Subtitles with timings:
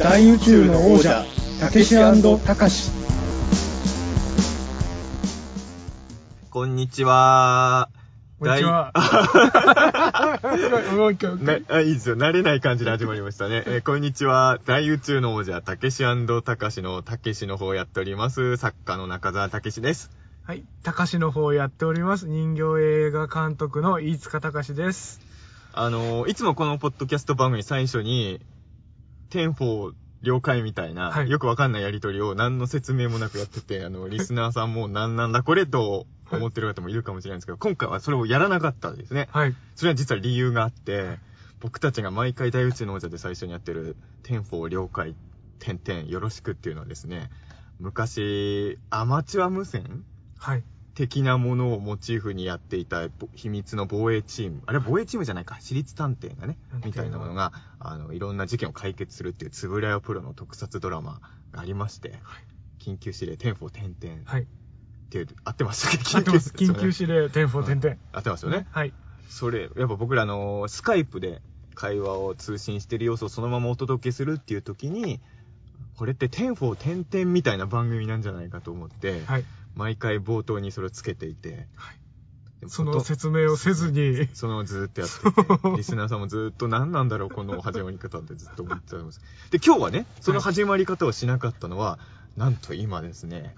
[0.00, 1.26] 大宇宙の王者
[1.60, 2.90] たけしたかし
[6.48, 7.90] こんにちは。
[8.38, 8.92] こんにちは。
[10.96, 12.16] もう一回、もう一回なあいいですよ。
[12.16, 13.62] 慣れない感じで始まりましたね。
[13.66, 14.58] えーこんにちは。
[14.64, 16.02] 大宇宙の王者、たけし
[16.44, 18.56] たかしのたけしの方をやっております。
[18.56, 20.10] 作家の中澤たけしです。
[20.44, 20.64] はい。
[20.82, 22.26] 高しの方やっております。
[22.26, 25.20] 人形映画監督の飯塚隆です。
[25.74, 28.40] あのーいつもこのポッドキャスト番組最初に、
[29.30, 39.28] テンフォー了解みたいな、はいよくわかんないやりとりを何の説明もなくやってて、あの、リスナーさんも何なんだこれと思ってる方もいるかもしれないんですけど、今回はそれをやらなかったんですね。
[39.32, 39.54] はい。
[39.76, 41.18] それは実は理由があって、
[41.60, 45.14] 僕たちが毎回大宇宙の王者で最初にやってる、テンフォー了解、
[45.58, 47.30] テンテンよろしくっていうのはですね、
[47.78, 50.04] 昔、アマチュア無線
[50.38, 50.62] はい。
[51.00, 54.62] 的なものをモチーフにやっていたぼ秘密の防衛チーム。
[54.66, 55.56] あれは防衛チームじゃないか。
[55.58, 61.22] 私立探偵がね、みたいなものが、あの、いろんな事件を解決するっていうつぶらやプロの特撮ドラマ
[61.52, 62.20] がありまして、
[62.78, 64.46] 緊急指令、テンフォーテンテンっはい。
[65.08, 66.50] ていう、合ってましたっけ合ってます。
[66.50, 67.96] 緊急指指令、テンフォーテンテン。
[68.12, 68.66] 合ってますよね。
[68.70, 68.92] はい。
[69.30, 71.40] それ、やっぱ僕らあの、スカイプで
[71.74, 75.18] 会話を通信してる様子をそのままお届けするっていう時に、
[75.96, 79.44] これってテンフォーテンテンみたいな番組なんじゃないかと思って、はい。
[79.74, 81.68] 毎回冒頭にそれをつけていて、
[82.60, 89.20] でもその説明をせずに、そのずーっとやってて、 リスナーさんもずーっと何なんだろう、この始まり方ってずっと思ってたんです。
[89.50, 91.98] で、今日はね、その始まり方をしなかったのは、
[92.36, 93.54] なんと今ですね、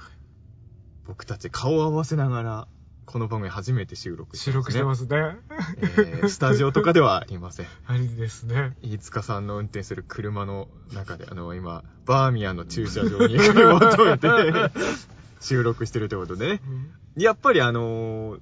[1.05, 2.69] 僕たち顔を合わせながら、
[3.05, 5.07] この番組初めて収録して収録してます。
[5.07, 5.09] ね。
[5.11, 7.67] えースタジオとかではありません。
[7.87, 8.77] ありですね。
[8.81, 14.29] 飯塚さんの運転する車の中で、あの、今、バーミヤンの駐車場に車を止めて、
[15.43, 16.61] 収録してるということでね。
[17.17, 18.41] やっぱりあのー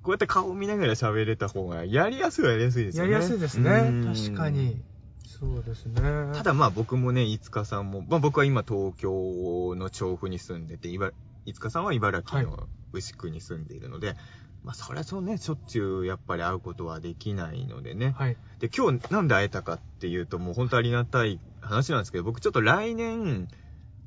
[0.00, 3.12] こうやって顔を見ながら喋れた方が、やりやすいはやりやすいですよね。
[3.12, 4.14] やりやすいですねうん。
[4.14, 4.80] 確かに。
[5.26, 6.00] そうですね。
[6.34, 11.12] ただまあ僕もね、飯塚さんも、まあ僕は今東京の調布に住んでて、茨
[11.44, 14.16] 飯塚さんは茨城の牛久に住んでいるので、
[14.62, 18.14] まあそれはそうね、しょっちゅうやっぱり会うことはできないのでね。
[18.16, 18.36] はい。
[18.60, 23.48] で、今日なんで会えたかっていうと、もう本当ありがたい話なんですけど、僕ちょっと来年、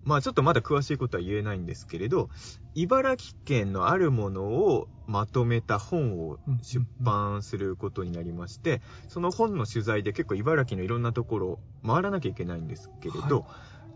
[0.03, 2.29] まあちょっとまだ詳しいことは言えないんですけれど、
[2.73, 13.45] 茨城県のあるものをまとめた本を出版することになりまして、その本の取材で結構茨城のいろんなところを回らなきゃいけないんですけれど、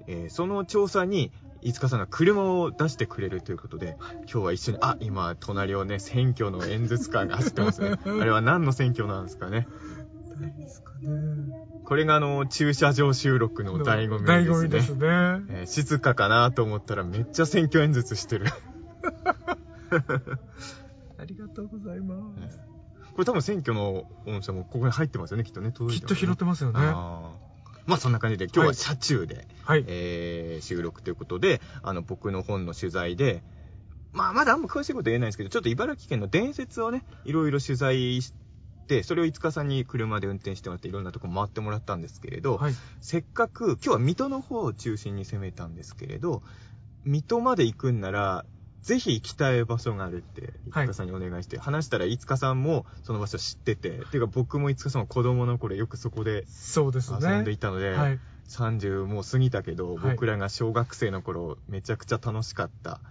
[0.08, 3.96] えーその調査に、飯塚さんが車を出してくれるということで、
[4.32, 7.96] 今日は一緒に、あ、今、隣をね、選挙の演説官が走ってますね。
[8.06, 9.68] あれは何の選挙なんですかね。
[10.40, 11.10] 何ですかね。
[11.86, 14.34] これがあの、駐車場収録の醍醐味ですね。
[14.34, 15.00] 醍醐味ですね。
[15.50, 18.46] えー静かかなと思ったらめっちゃ選挙演説してる。
[21.18, 22.16] ありがとうございま
[22.50, 22.60] す。
[23.14, 25.72] これ多分選挙の音声もここに入ってますよね、きっとね。
[25.72, 26.80] 届いてきっと拾ってますよね。
[26.80, 29.48] まあそんな感じで、今日は車中で、
[29.78, 29.86] い。
[29.88, 33.44] えー収録ということで、あの、僕の本の取材で、
[34.12, 38.45] まあまだあんま詳しいこと言えないんですけど、ちょっと茨城県の伝説をね、いろいろ取材して、
[39.04, 42.74] それを5日さんに車で運転してもらっていろんなとこ回ってもらったんですけれど、はい。
[43.02, 46.44] せっかく、今日は水戸の方を中心に攻めたんですけれど、
[47.04, 48.46] 水戸まで行くんなら、
[48.82, 56.46] ぜひ行きたい場所があるって、はいいつかさんにお願いして、話したら、いつかさんもその場所知ってて、ていうか僕もいつかさんも子供の頃よくそこで。
[57.36, 58.20] 遊んでいたので、はい。
[58.48, 63.02] 30もう過ぎたけど、はい僕らが小学生の頃、めちゃくちゃ楽しかった。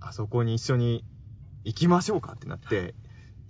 [0.00, 1.04] あそこに一緒に
[1.64, 2.94] 行きましょうかってなって、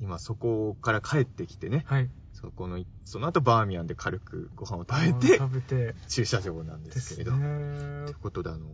[0.02, 2.10] 今そこから帰ってきてね、はい。
[2.32, 5.94] そこの、その後バーミヤンで軽くご飯を食べて、食べて。
[6.08, 7.30] 駐車場なんでですすけれど。
[7.30, 7.46] といね
[8.10, 8.14] う。
[8.20, 8.66] ことで、あの、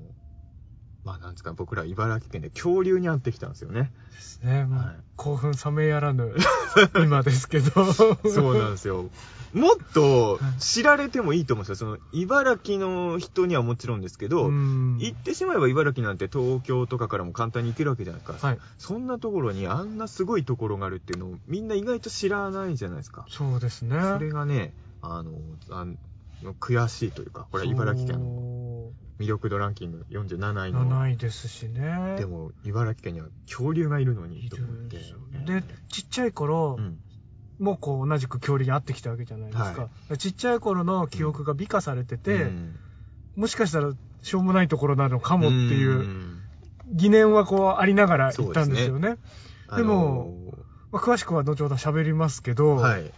[1.09, 3.91] まあなんですか、僕ら茨城県で恐竜に会ってきたんですよね。
[4.15, 4.67] ですね。
[4.67, 6.35] もうはい興奮冷めやらぬ
[7.03, 7.71] 今ですけど。
[7.95, 9.09] そうなんですよ。
[9.55, 11.77] もっとはい知られてもいいと思うんですよ。
[11.77, 18.47] その、茨城の人にはもちろんですけど、うん行ってしまえば茨城なんて東京とかからも簡単に行けるわけじゃないですか。
[18.47, 18.59] はい。
[18.77, 23.25] そんなところにあんなすごいところがあるっていうのをみんな意外と知らないじゃないですか。
[23.31, 23.99] そうですね。
[23.99, 25.33] それがね、あの、
[25.71, 28.58] あの悔しいというか、これは茨城県のの。
[29.19, 32.17] 魅力度ランキング47位の7位ですしね。
[32.19, 36.99] でも、茨城県には恐竜がいるのに、と思ってんでちっちゃい頃、うん。
[37.59, 39.89] もうこう同じく恐竜に会ってきたわけじゃないですか。
[40.17, 42.77] ちっちゃい頃の記憶が美化されてて、うん
[43.37, 46.43] もしかしたらしょうもないところなのかもっていううん
[46.91, 49.17] 疑念はこうありながら行ったんですよね。
[49.69, 50.35] あのでも
[50.91, 53.13] まあ、詳しくは後ほど喋りますけど、はい。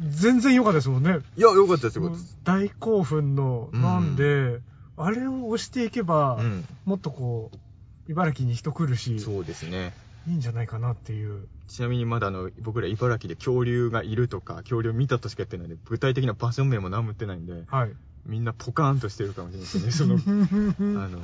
[0.00, 1.18] 全然良かったですもんね。
[1.36, 2.12] いや、よかったですよ。
[2.42, 4.60] 大興奮の、うんなんで、
[4.96, 6.64] あれを押していけば、うん。
[6.84, 9.92] もっとこう、茨城に人来るし、そうですね。
[10.26, 11.48] いいんじゃないかなっていう。
[11.66, 17.92] ちなみにまだあの、僕ら茨城で恐竜がいるとか、恐竜見たとしか言ってないんで、具体的な場所名も何も言ってないんで、はい。
[18.26, 19.90] みんなポカーンとしてるかもしれないですね。
[19.90, 20.14] その、
[21.02, 21.18] あの、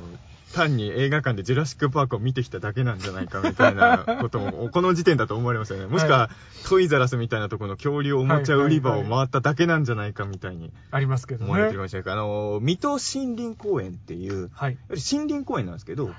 [0.51, 5.87] 単に映画館でジュラシックパークを見てきただけなんじゃないかみたいなことも、この時点だと思われますよね。
[5.87, 6.29] もしくは、は
[6.67, 11.83] トイザラスみたいなところの恐竜おもちゃ売り場を回っただけなんじゃないかみたいにありますけど思われてるかね。
[11.83, 14.77] もしれないあの、水戸森林公園っていう、はい。
[14.89, 16.11] 森林公園なんですけど、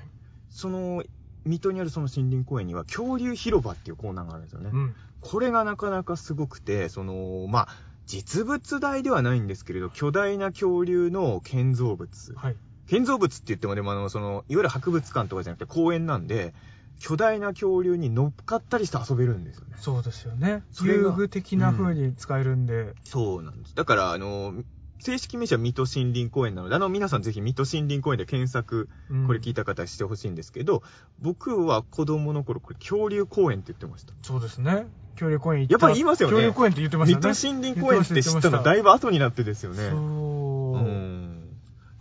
[0.49, 1.03] その、
[1.45, 4.69] 水戸にあるその森林公園には恐竜広場っていうコーナーがあるんですよね。
[4.73, 4.95] うん。
[5.21, 7.67] これがなかなかすごくて、その、まあ、
[8.05, 12.33] 実物大ではないんですけれど、巨大な恐竜の建造物。
[12.35, 12.55] はい。
[12.87, 16.53] 建造物って言ってもでもあの、その、いわゆる博物館とかじゃなくて公園なんで、
[16.99, 19.75] 巨大な恐竜に乗っかったりして遊べるんですよね。
[19.79, 20.63] そうですよね。
[20.81, 22.93] 遊具的な風に使えるんで。
[23.03, 23.75] そうなんです。
[23.75, 24.63] だから、あの、
[24.99, 30.81] 正式名称は水戸森林公園なので、あの、皆さんぜひ水戸森林公園で検索、うんこれ聞いた方はしてほしいんですけど、
[31.19, 34.13] 僕は子供の頃、これ恐竜公園って言ってました。
[34.21, 34.87] そうですね。
[35.15, 37.27] 恐竜公園やっぱり言いますよね恐竜公園って言ってましたね。
[37.27, 39.89] 水戸森林公園って知ったのいだいぶ後になってですよね。
[39.89, 39.99] そう。
[39.99, 41.42] うん。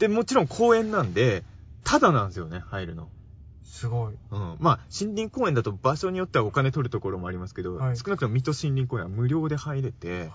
[0.03, 1.45] で、もちろん公園なんで、
[1.85, 3.09] ただなんですよね、入るの。
[3.63, 4.15] すごい。
[4.33, 4.57] うん。
[4.59, 10.31] まあ、森林公園だと場所によってはお金取るところもありますけど、はい少なくとも水戸森林公園は無料で入れて、はい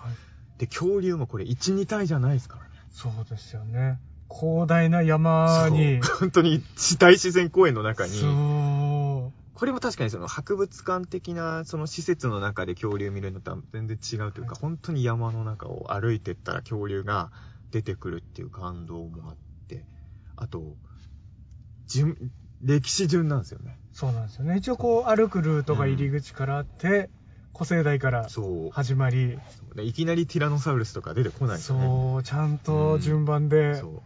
[0.56, 2.70] で、恐竜もこれ1、2体じゃないですからね。
[2.90, 3.98] そうですよね。
[4.30, 6.00] 広大な山に。
[6.18, 6.62] 本当に
[6.98, 17.30] 大自然公園の中に、そこれも確かにその博物館的なその施設の中で恐竜見るのとは全然違うというか、はい本当に山の中を歩いてったら恐竜が
[17.70, 19.47] 出てくるっていう感動もあって、
[20.40, 20.76] あと、
[21.86, 22.16] 順、
[22.62, 23.78] 歴史順なんですよね。
[23.92, 23.96] う。
[23.96, 24.56] そうなんですよね。
[24.56, 27.10] 一応こう歩くルートが入り口からあって、
[27.52, 28.28] 古生代から。
[28.72, 29.38] 始まり、
[29.74, 31.86] でいきなりティラノサウルスとか出てこないですよね。
[31.86, 34.02] そう、ちゃんと順番で、そう。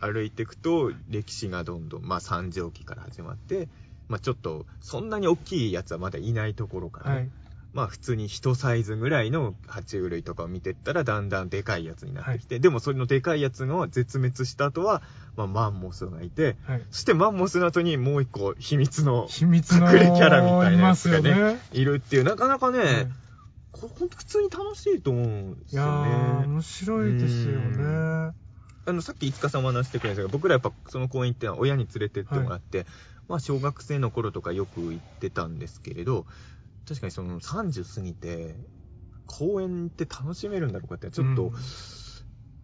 [0.00, 3.68] 歩いていくと、歴史がどんどん、まあ三畳紀から始まって、
[4.08, 7.30] まあちょっと、そんなに大きいやつはまだいないところからね、はい。
[7.72, 15.02] まあ普通に一サイズぐらいの爬虫類とかを見てったらだんだんでかいやつになってきて、でもそれのでかいやつの絶滅した後は、
[15.36, 16.82] まあマンモスがいて、はい。
[16.90, 21.60] そしてマンモスの後にもう一個秘密の隠れキャラみたいなやつがいますよね、ね。
[21.72, 23.08] いるっていう、なかなかね、はい
[23.72, 26.46] これほんと普通に楽しいと思うんですいやよー、ね。
[26.48, 28.32] 面白いですようね。
[28.84, 32.86] あの、さっき五日さんも話してくれたんですけど、僕らやっぱその公園行ってのは親に連れてってもらって、
[33.28, 36.26] まあ小学生の頃とかよく行ってたんですけれど、
[36.90, 38.56] 確かにその30過ぎて、
[39.26, 41.52] 公園って楽しめるんだろうかって、ちょっと、うん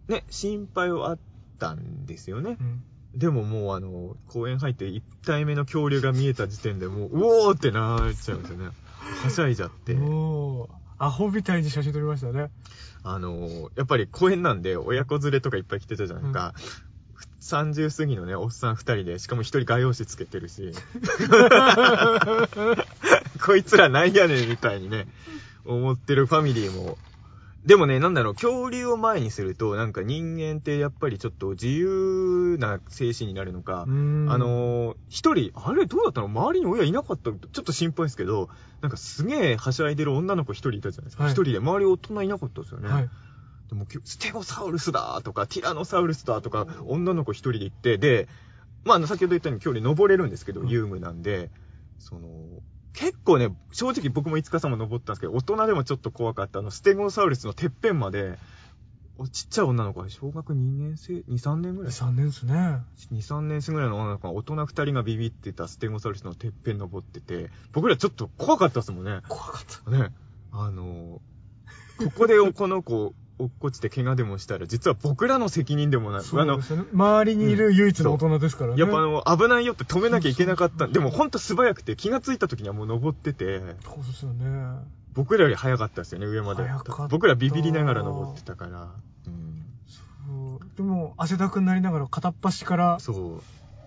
[0.09, 1.19] ね、心配はあっ
[1.59, 2.63] たんですよねう。
[2.63, 2.83] ん
[3.15, 8.71] でももうあの、公園入って1体目の恐竜が見えた時点でもう、うおーってなっちゃうんですよね。
[9.23, 9.93] はしゃいじゃって。
[9.93, 10.67] おー
[10.99, 12.51] アホみたいに写真撮りましたね。
[13.03, 16.53] あのやっぱり公園なんで親子連れとかいっぱい来てたじゃないですか。
[17.39, 20.71] 30過ぎのね、おっさん2人で、しかも1人画用紙つけてるし、
[23.47, 25.07] こいつらなんやねんみたいにね、
[25.65, 26.97] 思ってるファミリーも。
[27.65, 36.27] でもね、なんだろう、恐竜を前にすると、なんか人間ってやっぱりちょっと自由な精神になるのか、うんあ、のー一人、あれどうだったの？
[36.27, 37.31] 周りに親いなかった？
[37.31, 38.49] ちょっと心配ですけど、
[38.81, 41.23] なんかすげえはしゃいでる女の子一人いたじゃないですか。
[41.23, 42.89] はい一、人で周り大人いなかったですよね。
[42.89, 43.09] はい。
[43.69, 48.29] でも、きステゴサウルスだとか、ティラノサウルスだとか、女の子一人で行って、で、
[48.85, 51.51] まああの、先ほど言ったように距離登れるんですけど、うん遊具なんで、
[51.99, 52.29] その、
[52.97, 58.39] 結構ね、正直僕も五日さんも登ったんですけど、大人でもちょっと怖かった、あの、ステゴサウルスのてっぺんまで、
[59.19, 62.81] おちっちゃい女の子が小学2年生、2、3年ぐらい3年ですね。
[63.11, 69.21] 2、3年生ぐらいの女の子が大人2人がビビってたステゴサウルスのてっぺん登ってて、僕らちょっと怖かったですもんね。
[69.27, 69.91] 怖かった。
[69.91, 70.09] ね。
[70.51, 71.21] あの
[71.99, 76.21] ここでこの子、落っこちて怪我でもしたら、実は僕らの責任でもない。
[76.21, 76.59] あの。
[76.93, 78.81] 周りにいる唯一の大人ですからね。
[78.81, 80.87] やっぱあの、危ないよって止めなきゃいけなかった。
[80.87, 84.79] でもほんと素早くて気がついた時にはもう登ってて、そうですよね。
[85.13, 87.07] 僕らより早かったですよね、上まで早かった。
[87.09, 88.89] 僕らビビりながら登ってたから。
[89.27, 89.65] うん。
[89.87, 93.41] そうでも、汗だくになりながら片っ端から、そう。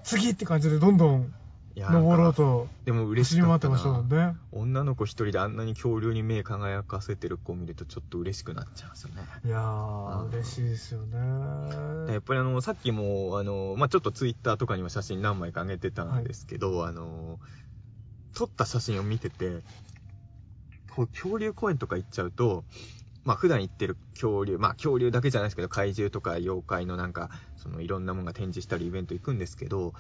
[0.05, 1.33] 次って感じでどんどん
[1.89, 4.03] 登ろうとでも嬉しかってた回っましたもな。
[4.03, 4.37] んね。
[4.53, 9.23] 女の子一人であんなに恐竜に目輝かせてる子を見るとちょっと嬉しくなっちゃうんですよね。
[9.45, 11.19] いやうんー、嬉しいですよね。
[12.13, 17.39] やっぱりあの、さっきも、あの、まあ、ちょっとツイッターとかにも写真何枚か上げてたんですけど、あの、
[18.35, 19.61] 撮った写真を見てて、
[20.91, 22.65] こう、恐竜公園とか行っちゃうと、
[23.25, 29.95] まあ、普段行ってる恐竜、まあ、恐竜だけじゃないですけど、怪獣とか妖怪のなんか、そのいろんなものが展示したりイベント行くんですけど、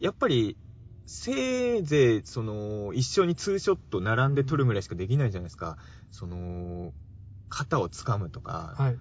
[0.00, 0.56] やっぱり、
[1.06, 5.76] せいぜい、その、一緒にツーショット並んで撮るぐらいしかできないじゃないですか。
[6.10, 6.92] その、
[7.48, 8.98] 肩を掴むとか、はい。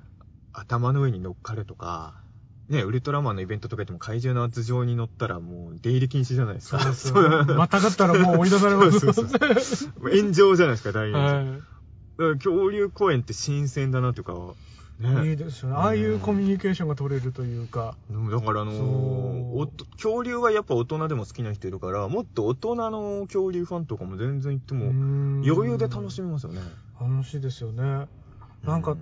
[0.51, 2.23] 頭の上に乗っかるとか、
[2.69, 6.79] ね、ウルトラマンのイベントとかでも怪獣の頭上に乗ったらもう出入り禁止じゃないですか。
[6.79, 7.15] そうですよ。
[7.57, 9.37] またがったらもう追い出されますもんそうそ
[10.01, 10.21] うね。
[10.21, 11.63] 炎上じゃないですか、大炎上。
[12.19, 12.37] だはい。
[12.37, 14.33] 恐竜公園って新鮮だなというか、
[15.03, 15.75] ねいいですよね。
[15.75, 17.95] ああいうコミュニケーションが取れるというか。
[18.09, 19.43] だからあのー
[19.93, 24.85] 恐竜はやっぱ大人でも好きな人いるから、もっと大人の恐竜ファンとかも全然行っても、
[25.45, 26.27] 余裕で楽しみ。
[26.27, 26.61] めますよね。
[26.99, 28.07] 楽しいですよね。
[28.63, 28.97] なんかう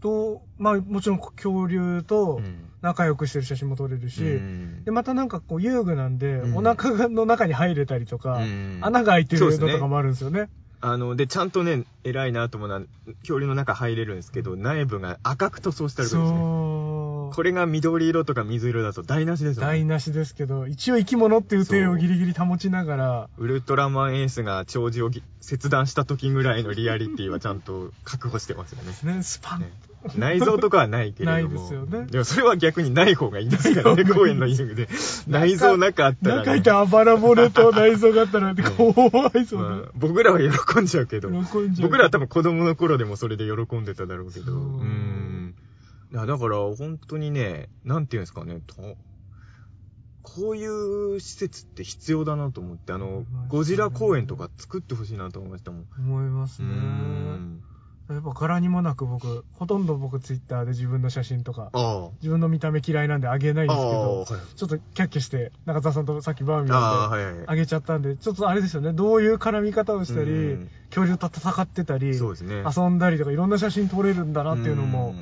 [0.00, 10.50] と、まあもちろん恐竜とうん仲良くしてる写真も撮れるし、うんで、またなんかこう遊具なんで、うんお腹の中に入れたりとか、うん穴が開いてるのとかもあるんですよね。
[10.86, 12.82] あの、で、ちゃんとね、偉いなと思うのは、
[13.20, 16.38] 恐竜の中入れるんですけど、内部が赤く塗装してあるからですね。
[16.38, 19.66] これが緑色とか水色だと台無しですよね。
[19.66, 29.16] 台無しですけど、一応生き物っていう手をギリギリ保ちながら、ウルトラマンエースが長寿をぎ切断した時ぐらいのリアリティはちゃんと確保してますよね。
[29.16, 29.60] ね、スパン。
[29.60, 29.72] ね
[30.16, 31.54] 内臓とかはないけれども。
[31.54, 34.88] ないですよねでもそれは逆にない方がいいんですからね、公園の遊具で。
[35.26, 36.40] 内臓中あったら、ね。
[36.42, 41.30] 中いてあばら骨と内臓があったら、 怖いそうまあ僕らは喜んじゃうけど。
[41.30, 41.36] で。
[41.38, 41.88] 喜んじゃう。
[41.88, 44.46] 僕らは多分子供の頃でもそれで喜んでただろうけど。
[44.46, 45.54] そううん。
[46.12, 48.96] いや、だから本当にね、なんていうんですかね、と
[50.24, 55.86] こういう施設って必要だなと思って、あの、ゴジラ公園とか作ってほしいなと思いましたもん。
[55.98, 56.72] 思いますうね。
[56.72, 57.62] ん。
[58.08, 64.26] やっぱ柄にもなく僕、ほとんど僕ツイッターで自分の写真とか、あ自分の見た目嫌いなんであげないんですけど、あ、はい。
[64.26, 67.44] ちょっとキャッキャして、中澤さんとさっきバーミヤンではいはい。
[67.46, 72.62] あげちゃったんで、ちょっとあれですよね、どういう絡み方をしたりうん、恐竜と戦ってたり、そうですね。
[72.76, 75.14] 遊んだりとかいろんな写真撮れるんだなっていうのも、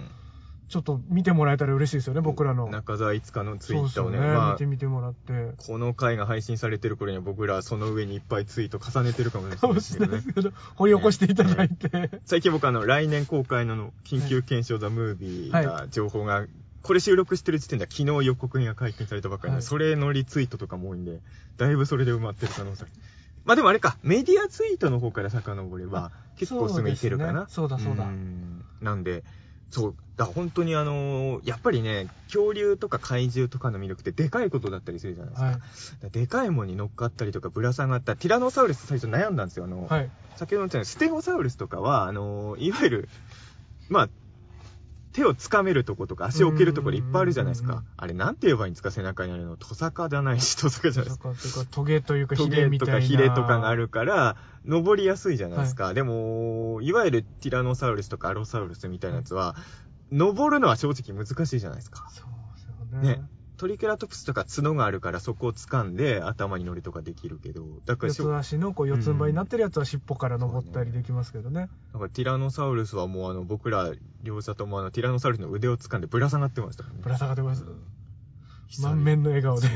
[0.72, 2.66] ちょっと見てもらえたら嬉しいですよね、僕らの。
[2.66, 5.52] 中澤いつかのツイッターをね、そうそうまあ見て、みてもらって。
[5.58, 9.50] この回が配信されてる頃には僕らその上にいっぱいツイート重ねてるかも
[9.80, 12.22] しれないですけどね 掘り起こしていただいて。
[12.24, 16.46] 最近僕あの、来年公開の緊急検証ザ・ムービーが情報が、
[16.80, 21.20] これ収録してる時点では昨日予告編が解禁されたばっかりで、はいそれのリツイートとかも多いんで、
[21.58, 22.86] だいぶそれで埋まってる可能性。
[23.44, 27.46] まあでもあれか、メディアツイートの方から遡れば、結構すぐいけるかな。
[27.46, 29.22] そうねそうだそうだんなんで、
[29.72, 35.46] そう、だから本当にあのーやっぱりね、恐竜とか怪獣とかの魅力ってでかいことだったりするじゃないですか。
[35.46, 35.54] はい。
[35.54, 35.66] だか
[36.02, 39.64] らでかいもんに乗っかったりとかぶら下がったティラノサウルス最初悩んだんですよ。
[39.64, 40.10] あの、はい。
[40.36, 43.08] 先ほど言ったようにステゴサウルスとかは、あのいわゆる、
[43.88, 44.08] まあ、
[45.12, 47.84] 手を掴めるとことか足を置けるところいっぱいあるじゃないですか。
[47.96, 48.90] あれなんて言えばいいんですか？
[48.90, 49.56] 背中にあるの？
[49.56, 51.34] トサカじゃないし、トサカじゃないですか。
[51.34, 53.06] というか、トゲというか、トヒレゲとかみたいな。
[53.06, 55.94] ヒレとかがあるから、登りやすいじゃないですか。
[55.94, 59.54] でも、いわゆるティラノサウルスとかアロサウルスみたいなやつは、
[60.10, 62.06] 登るのは正直難しいじゃないですか。
[62.10, 63.08] そうですよね。
[63.16, 63.22] ね
[63.62, 71.68] トリケラトプスとか角があるからそこを掴んで頭に乗るとかできるけど、だから四つ足のこう四つん這いになってるやつは尻尾から登ったりできますけどね。
[71.92, 73.92] なんかティラノサウルスはもうあの僕ら
[74.24, 77.02] 両者ともあのティラノサウルスの腕を掴んでぶら下がってましたもんね。
[77.04, 77.64] ぶら下がってます。
[78.82, 79.68] 満面の笑顔で。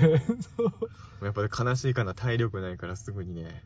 [1.22, 3.62] やっぱり悲しいかな体力ないからすぐにね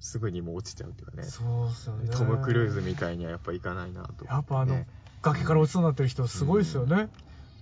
[0.00, 1.22] すぐにもう落ちちゃうっていうかね。
[1.22, 2.08] そうっすよね。
[2.10, 4.24] トム・クルーズみたいにはやっぱいかないなと。
[4.24, 4.88] やっぱあのね、
[5.22, 7.10] 崖から落ちそうになってる人すごいですよね。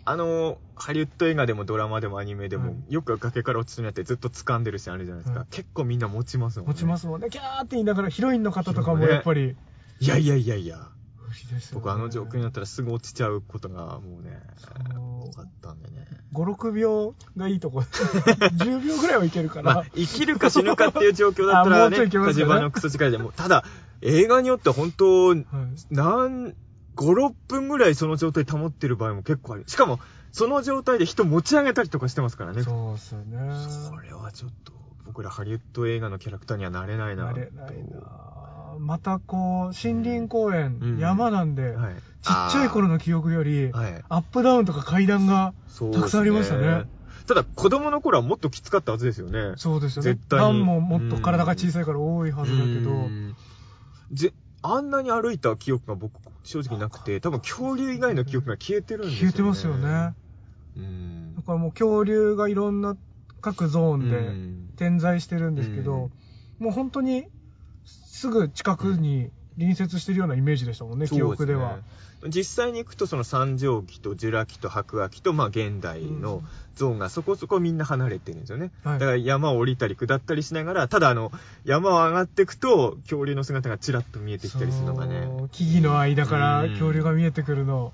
[0.09, 6.73] あのハリウッド映画でもドラマでもアニメでも、はいよく崖から落ちそうになってずっと掴んでるシーンあるじゃないですか、はい結構みんな持ちますもんね。
[6.73, 7.29] 持ちますもんね。
[7.31, 9.57] キャーって言いながら、ヒロインの方とかもやっぱり、
[10.01, 10.57] いやいやいや。
[10.57, 10.79] いや
[11.75, 14.41] 僕あの状況になったらすぐ落ちちゃうことがもうね
[14.97, 16.07] 多かったんでね。
[16.33, 17.81] 5、6秒がいいとこ。
[17.85, 19.75] 10秒ぐらいはいけるから。
[19.75, 22.61] まあ、生きるか死ぬかっていう状況だったら あもうちょいね、いけますよね。
[22.61, 23.65] のクソ力でも、ただ、
[24.03, 25.45] 映画によっては本当、はい。
[25.91, 26.55] なん、
[26.99, 29.65] 5、6分ぐらいその状態保ってる場合も結構ある。
[29.69, 30.01] しかも、
[30.33, 32.65] その状態で人持ち上げたりとかしてますからね。
[32.65, 33.39] そうっすよね。
[33.89, 34.73] それはちょっと、
[35.07, 37.39] 僕らハリウッド映画のキャラクターにはなれないななと。
[37.39, 41.95] れないなまたこう、森林公園、うん山なんで、はい。
[42.21, 44.05] ちっちゃい頃の記憶より、はい。
[44.09, 45.55] アップダウンとか階段が、
[45.93, 46.87] たくさんありましたね。
[47.29, 49.53] ただ、子供の頃はもっときつかったはずですよね。
[49.57, 50.29] そうですよね絶。
[50.29, 53.37] 対に段ももっと体が小さいから多いはずだけど、うん
[54.11, 59.33] ぜあんなに歩いた記憶が僕、正直なくて、多分恐竜以外の記憶が消えてるんですよ、ね。
[59.33, 60.15] 消えてますよね。
[60.79, 61.43] うんだ。
[61.43, 62.97] からもう恐竜がいろんな
[63.43, 66.11] 各ゾーンうでん点在してるんですけど、
[66.59, 67.27] もう本当に
[67.85, 71.79] すぐ近くに隣接してるようなイメージでしたもんね、記憶では。
[72.27, 76.43] 実際に行くとその三畳紀とジュラ紀と白亜紀とまあ現代の
[76.75, 78.71] ゾーンがそこそこみんな離れてるんですよね。
[78.83, 81.31] はいだから山を降りたり下ったりしながら、ただあの
[81.65, 85.29] 山を上がっていくと恐竜の姿がちらっと見えてきたりするのがね。
[85.53, 87.93] 木々の間からうん恐竜が見えてくるの。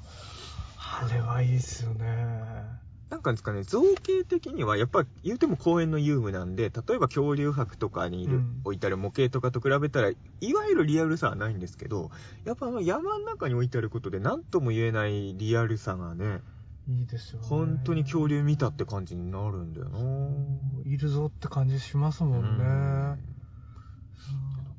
[0.79, 2.84] あれはいいっすよね。
[3.11, 10.15] なんかですかね、造形的にはやっぱ言うても公園の遊具なんで、例えば恐竜博とかにいる、うん置いてある模型とかと比べたら、い
[10.55, 12.11] わゆるリアルさはないんですけど、
[12.45, 16.41] やっぱあの山の中に置いてあることで何とも言えないリアルさがね、
[16.89, 17.47] いいですよね。
[17.47, 22.65] 本当に恐竜見たって感じになるんだよないるぞって感じしますもんね。
[22.65, 23.35] うん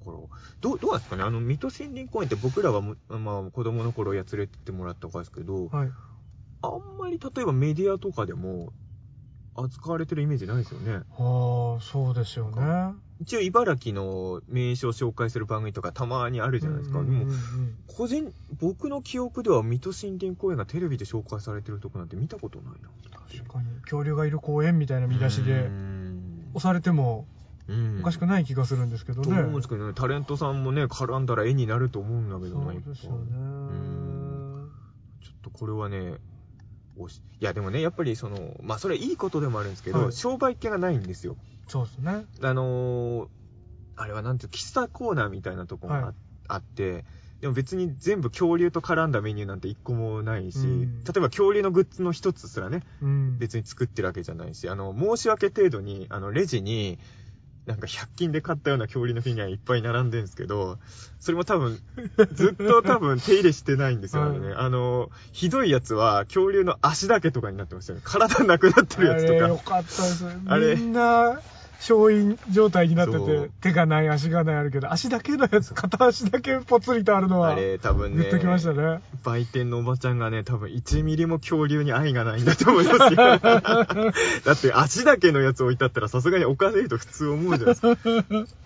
[0.05, 0.17] から、
[0.61, 5.91] どう、どうなんですかねあの、水戸森林公園って僕らはも、まあ、子供の頃や連れてってもらったからですけど、はい。
[6.65, 8.73] あんまり例えばメディアとかでも
[9.55, 10.93] 扱われてるイメージないですよね。
[11.17, 12.93] ああ、そうですよね。
[13.21, 17.01] 一応茨城の名所を紹介する番組とかたまにあるじゃないですか。
[17.01, 17.25] でも、
[17.87, 22.89] 個人、僕の記憶では水戸森林公園がテレビで紹介されてるとこなんて見たことないな。
[23.29, 23.67] 確かに。
[23.83, 27.25] 恐竜がいる公園みたいな見出しうでん押されても
[27.69, 29.27] うんおかしくない気がするんですけどね。
[29.27, 33.17] と思うんですけどね、タレントさんもね、絡んだら絵になると思うんだけどそな、うですよね。
[33.37, 34.69] ん
[35.21, 36.15] ちょっとこれはね、
[36.97, 41.37] おしいやでもね、やっぱりその、まあそれはいいことでもあるんですけど、はい商売系がないんですよ。
[41.67, 42.25] そうですね。
[42.41, 43.27] あのー
[43.97, 46.15] あれはなんていう喫茶コーナーみたいなとこがあ,、はい
[46.49, 47.05] あって、
[47.39, 53.37] でも別に全部恐竜と絡んだメニューなんて一個もないし、うん例えば恐竜のグッズの一つすらね、うん。
[53.39, 56.99] 別に作ってるわけじゃないし、あの、申し訳程度に、あの、レジに、
[57.65, 60.77] なんか100均で買ったような恐竜のフィギュアいっぱい並んでるんですけど、
[61.19, 61.79] それも多分、
[62.33, 64.49] ずっと多分手入れしてないんですよ、ね。
[64.49, 68.03] はいあの、ひどいやつは恐竜の足だけとかになってましたよね。
[68.05, 69.45] 体なくなってるやつとか。
[69.45, 70.25] あれよかったです。
[70.45, 71.39] あれみんな、
[71.79, 79.01] 松陰状態になってて手がない、足がないあるけど、足だけのやつ、片足だけぽつりとあるのは、あれ多分ねグッときましたね。
[79.23, 83.15] 売店のおばちゃんがね、多分1ミリも恐竜に愛がないんだと思いますよ。
[83.45, 87.95] だって足だけのやつ置いてあったらさすがにおかしいと普通思うじゃないですか。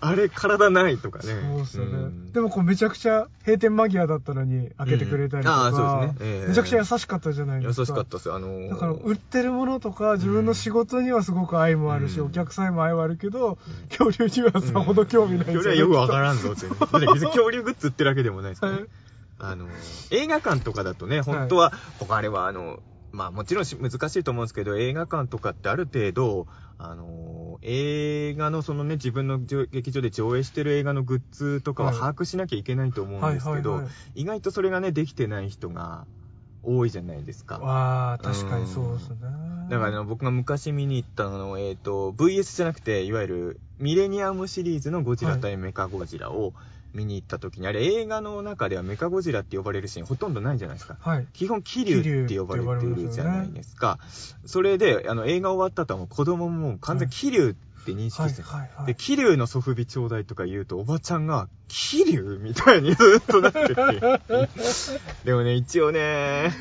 [0.00, 1.24] あれ体ないとかね。
[1.24, 1.98] そうっすよね。
[1.98, 7.86] んでもこうめちゃくちゃ閉店間際だったのに開けてくれたりとか、うんああそうですねええめちゃくちゃ優しかったじゃない優ですか。
[7.86, 8.34] しかったですよ。
[8.34, 16.36] あのーだから売ってるものとか自分の仕事にはすごく愛もあるし、うんお客さんにも愛はあるけど、恐竜にはさほど興味ないんです恐竜はよくわからん。
[16.36, 16.68] んぞって。
[16.68, 18.88] だって別に恐竜グッズ売ってるわけでもないですからねはい。
[19.38, 22.80] あのー、映画館とかだとね、本当は、僕あれはあの、
[23.12, 26.46] まあもちろんし難しいと思うんですけど、映画館とかってある程度、
[26.78, 33.82] あのー、映画のそのね、自分の上劇場で上映してる映画のグッズとかははい把握しなきゃいけないと思うんはいですけど。
[34.14, 36.06] 意外とそれがね、できてない人が
[36.62, 37.58] 多いじゃないですか。
[37.58, 39.16] わあ、確かにそうですね。
[39.70, 46.52] だからあの僕が昔見に行ったのえっ、と、VS じゃなくて、いわゆるミレニアムシリーズのゴジラ対メカゴジラを
[46.92, 50.98] 見に行った時に、あれ映画の中ではメカゴジラって呼ばれるシーンほとんどないじゃないですか。
[51.00, 51.26] はい。
[51.32, 53.98] 基本、気流って呼ばれてるじゃないですか。
[54.44, 58.48] それで、あの、映画終わった後はもう子供も完全に気流って認識はいしてる。
[58.48, 58.86] はいはい。
[58.86, 63.74] で、気流のソフビちょうだいとか言うと、おばちゃんが、気流みたいにずっとなってて。
[65.24, 66.52] でもね、一応ね、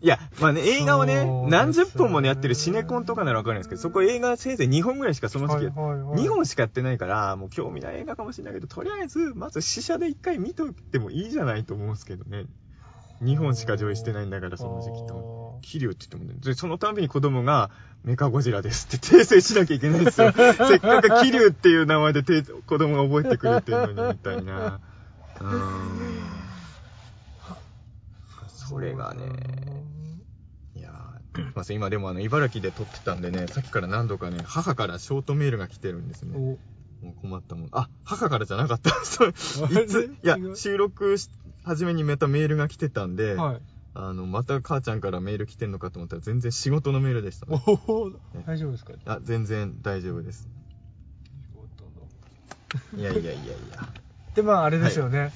[0.00, 12.46] いや、まあね、映画をねね何十本もね、やってるシネコンとかならわかるんですけど、そこ映画せいぜい2本ぐらいしかその時、はいはいはい2本しかやってないから、もう興味ない映画かもしれないけど、とりあえず、まず試写で1回見といてもいいじゃないと思うんですけどね。
[13.22, 15.43] 2本しか上映してないんだから、その時期と。
[15.64, 17.70] キリュウって言ってもね、で、そのたびに子供が、
[18.04, 20.30] メカゴジラですって訂正しなきゃいけないんですよ。
[20.36, 24.80] せっかくキリュウっていう名前でて子供が覚えてくれてるのに、みたいな。
[25.40, 26.34] うーん。
[28.68, 29.24] それがね、
[30.74, 36.36] いやー、まあ、今でもあの、茨城で撮ってたんでね、さっきから何度かね、母からショートメールが来てるんですね。
[36.36, 36.40] お
[37.04, 37.68] もう困ったもん。
[37.72, 38.90] あ、母からじゃなかった。
[39.04, 41.28] そういつ、いや収録し、
[41.62, 43.62] 初めにまたメールが来てたんで、はい。
[43.94, 47.62] あの、また母ちゃんからメール来てんのかと思ったら全然仕事のメールでした、ね。
[47.66, 48.10] おお
[48.44, 48.94] 大丈夫ですか？
[49.06, 50.48] あ、全然大丈夫です。
[52.96, 53.88] いやいやいやいや。
[54.34, 55.32] で、まあ、あれですよね。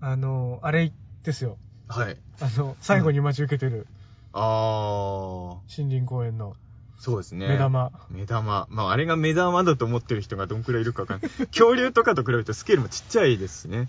[0.00, 1.58] あの、あれですよ。
[1.86, 2.16] はい。
[2.40, 3.86] あの、最後に待ち受けてる
[4.32, 6.56] あー、森林公園の
[6.98, 7.48] そうですね。
[7.48, 7.92] 目玉。
[8.10, 8.66] 目玉。
[8.70, 11.30] まあ、あれが目玉だと思ってる人がどんくらいいるかわかんない。
[11.46, 13.88] 恐竜とかと比べるとスケールもちっちゃいですしね。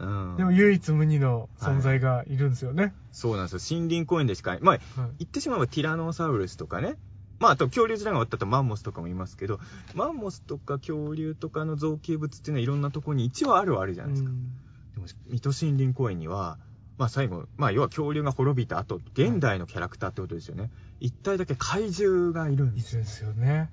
[0.00, 0.36] うん。
[0.36, 2.94] でも唯一無二の存在がいるんですよね。
[3.12, 3.78] そうなんですよ。
[3.78, 6.96] 森林公園でしか、まあ、はい言ってしまえばティラノサウルスとかね。
[7.38, 9.60] まあ、あと恐竜時代が終わったとマンモスとかもいますけど、
[9.94, 14.30] マンモスとか恐竜とかの造形物っていうのはいろんなところに一応あるはあるじゃないですか。
[14.30, 14.52] うん
[14.94, 16.58] でも、水戸森林公園には、
[16.98, 20.70] まあ最後、まあ要は恐竜が滅びた後、現代のキャラクターってことですよね。
[21.00, 23.00] 一体だけ怪獣がいるんですよ。
[23.00, 23.70] いるんですよね。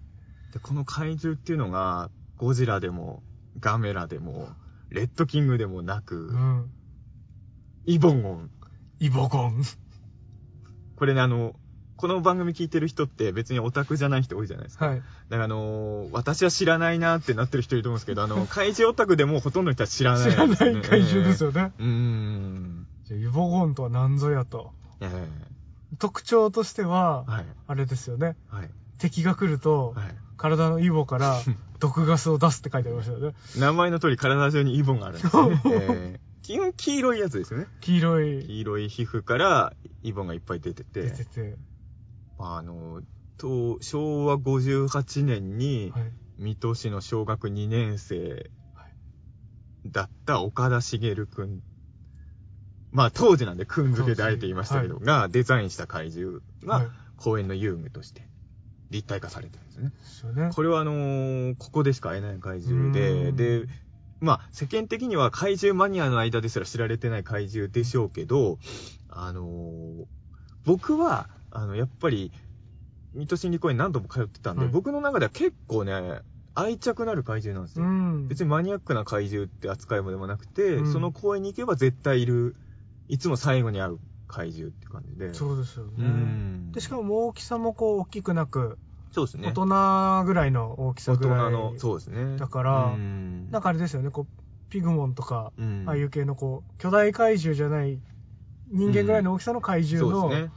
[0.54, 3.22] で、この怪獣っていうのが、ゴジラでも、
[3.60, 4.50] ガメラでも、
[4.90, 6.72] レッドキングでもなくう、ん。
[7.86, 8.52] イボゴン。
[9.00, 9.64] イボゴン。
[10.96, 11.56] これね、あの、
[11.98, 14.88] この番組聞いてる人って別にオタクじゃない人多いじゃないですか。
[14.88, 14.98] はい。
[14.98, 21.50] だからあのー私は知らないなってなってる人いると思うんですけど、あの、怪獣オタクでもほとんどの人は知らない、知らない怪獣ですよ。
[21.50, 21.74] よね。
[21.80, 22.88] うーん。
[23.04, 24.74] じゃあイボゴンとは何ぞやと。
[25.02, 25.28] え
[26.00, 27.46] 特徴としてはえ、はい。
[27.68, 28.36] あれですよね。
[28.48, 28.70] はい。
[29.00, 30.16] 敵が来ると、はい。
[30.38, 31.42] 体のイボから
[31.80, 33.34] 毒ガスを出すって書いてありましたよね。
[33.58, 35.62] 名前の通り体中にイボンがあるんですね。
[35.66, 37.68] ええ基本黄色いやつですよね。
[37.82, 41.58] 黄色い、黄色い皮膚からイボンがいっぱい出てて、出てて。
[42.38, 43.02] まあ、あの、
[43.36, 46.04] と、昭和58年に、はい。
[46.38, 48.50] 水戸市の小学2年生
[49.88, 51.62] だった岡田茂くん。
[52.92, 58.30] まあ当時なんでくん付けであえて言いましたけど、がデザインした怪獣はいが公園の遊具として
[58.90, 60.44] 立体化されてるんですよね。
[60.48, 60.52] ね。
[60.54, 63.68] これはあのーここでしか会えない怪獣うで、んで、
[64.20, 68.60] まあ世間的には怪獣マニアの間ですら知られてない怪獣でしょうけど、
[69.10, 70.06] あのー
[70.66, 72.30] 僕は、あの、やっぱり、
[73.14, 76.20] 水戸心理公園何度も通ってたんで、はい僕の中では結構ね、
[76.56, 77.86] 愛着のある怪獣なんですよ。
[77.86, 78.28] うん。
[78.28, 82.58] 別にマニアックな怪獣って扱いもでもなくて、うんその公園に行けば絶対いる、
[83.08, 85.34] いつも最後に会う怪獣って感じで。
[85.34, 85.92] そうですよね。
[85.98, 88.78] うんで、しかも大きさもこう大きくなく、
[89.12, 89.48] そうですね。
[89.48, 91.40] 大人ぐらいの大きさ大ぐらい。
[91.40, 92.38] 人の、そうですね。
[92.38, 94.28] だからうんなんかあれですよね、こう、
[94.70, 98.00] ピグモンとか、うんああいう系のこう、巨大怪獣じゃない、
[98.72, 100.50] 人間ぐらいの大きさの怪獣の。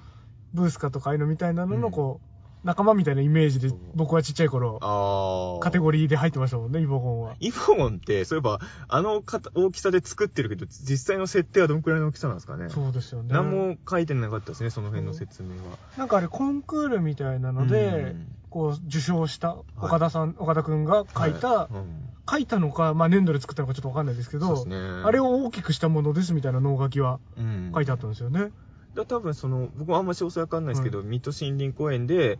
[0.53, 2.30] ブースカとかああいうのみたいなのうんのこう、
[2.63, 5.61] 仲間みたいなイメージで僕はちっちゃい頃。
[5.63, 7.37] カテゴリーで入ってましたもんね、イボゴンは。
[7.41, 9.23] イボゴンって、そういえば、あの
[9.55, 12.69] 大きさで作ってるけど、実際の設定はどんくらいの大きさなんですかね？
[12.69, 13.33] そうですよね。
[13.33, 15.79] 何も書いてなかったですね、その辺の説明は。
[15.97, 18.15] なんかあれコンクールみたいなので、
[18.51, 24.77] こう受賞した岡田さん、岡田くんが書いた、はいうん書いたのか、まあ粘土で作ったのかちょっとわかんないですけど、ね。
[25.05, 28.53] あれを大きくしたものですみたいな脳書きはうん書いてあったんですよね。
[28.95, 32.39] だ多分その、僕もあんま詳細わかんないですけど、水戸森林公園で、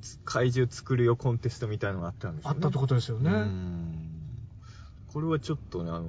[0.00, 2.56] つ怪獣作るよコンテストみたいのがあったんですよね。
[2.56, 3.30] あったってことですよね。
[3.30, 4.08] うん
[5.08, 6.06] これはちょっとね、あの、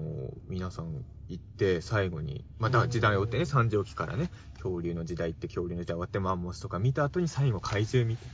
[0.49, 8.27] 皆さん行って、最後に、また時代を追ってね、三畳紀からね、恐竜の時代って恐竜の時代終わってマンモスとか見た後に最後怪獣見て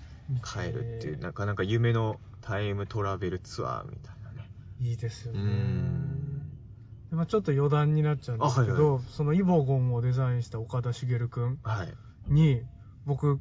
[0.44, 4.50] 帰るっていう、なかなか夢のタイムトラベルツアーみたいなね。
[4.80, 6.25] いいですよね。
[7.15, 12.34] まあちょっと余談になっちゃうんですけど、あはいはそのイボゴンをデザインした岡田茂くんはい。
[12.34, 12.62] に、
[13.06, 13.39] 僕、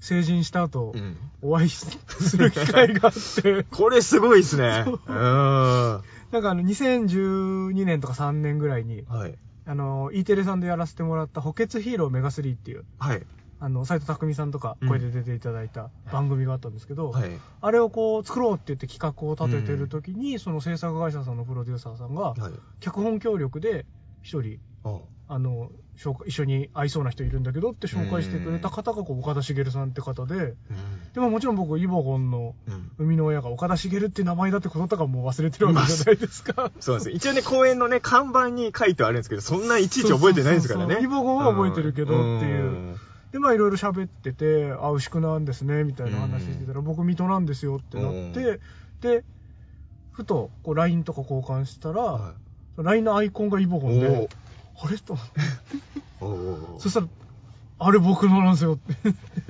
[0.00, 1.16] 成人した後、うん。
[1.40, 4.82] お会いする機会があって、 これすごいですね。
[4.86, 5.14] そううん。
[5.14, 9.04] はなんかあの、2012年とか3年ぐらいに、い。
[9.64, 13.26] あの、E テレさんでやらせてもらった補欠ヒーローメガ3っていう、はい。
[13.60, 17.30] あの、斎藤匠さんとかうん声で出ていただいた番組があったんですけど、はい。
[17.60, 22.52] あれをこう作ろうって言って企画を立ててる時に、その制作会社さんのプロデューサーさんが、はい。
[22.80, 23.86] 脚本協力で
[24.22, 24.98] 一人、あ
[25.30, 30.56] あの、紹介一緒に合いそうな人いるんだけどって紹介してくれた方がこう岡田茂さんって方で、うん。
[31.12, 32.90] でももちろん僕、イボゴンのうん。
[32.98, 36.70] 生みの親が岡田茂って名前だってこととかもう忘れてるわけじゃないですか。
[36.80, 37.16] そうですよ。
[37.16, 41.00] 一応ね、公園のね、看板に書いてはあるんですけど、そんないちいち覚えてないですからね。
[41.02, 43.00] イボゴンは覚えてるけどっていううん。
[43.32, 48.60] で、まあいろいろ喋ってて、あ、牛久なんですね、みたいな話してたら、僕、水戸なんですよってなって、
[49.00, 49.24] で、
[50.10, 52.34] ふと、こう、LINE とか交換したら、は
[52.76, 54.28] LINE のアイコンがイボゴンいで、
[54.80, 54.98] あれ？
[54.98, 55.40] と思って、
[56.78, 57.08] そしたら、
[57.80, 58.92] あれ僕のなんですよって。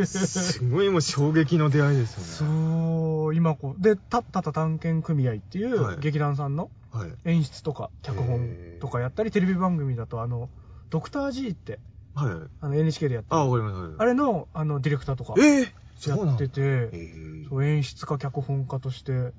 [0.03, 2.51] ーすごいもう衝撃の出会いですよね。
[2.51, 5.97] そう、今こう、で、たったた探検組合っていはい。
[5.97, 7.13] う劇団さんのはい。
[7.25, 10.51] 演出とか脚本とかやったり、テレビ番組だと、あの、
[10.91, 11.81] ドクター G って、
[12.27, 12.51] はい。
[12.61, 13.95] あの NHK でやってあ、るわかります。
[13.99, 16.43] あれの、あの、ディレクターとかええそうなんだ。
[16.43, 19.33] やってて、えーそう演出家、脚本家として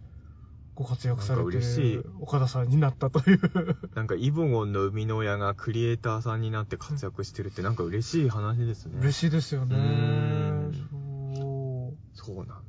[0.74, 3.40] ご活躍されなんかて嬉しいる岡田さんになったという。
[3.94, 9.00] なんか、イボゴンの生みの親がクリエイターさんになって活躍してるって、なんか嬉しい話ですね。
[9.00, 10.74] 嬉しいですよねうん。
[10.90, 11.98] そう。
[12.14, 12.69] そうなんだ。